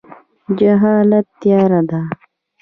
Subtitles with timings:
[0.57, 2.01] جهالت تیاره ده